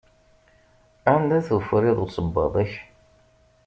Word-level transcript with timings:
Anda-t 1.13 1.49
ufriḍ 1.57 1.97
usebbaḍ-ik? 2.05 2.73